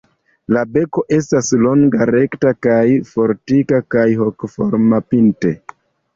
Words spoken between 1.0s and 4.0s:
estas longa, rekta kaj fortika